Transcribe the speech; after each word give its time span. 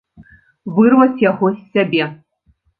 Вырваць 0.77 1.23
яго 1.29 1.53
з 1.61 1.63
сябе. 1.77 2.11